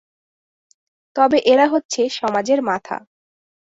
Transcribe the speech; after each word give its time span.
তবে 1.15 1.37
এরা 1.45 1.65
হচ্ছে 1.67 2.01
সমাজের 2.19 2.59
মাথা। 2.61 2.97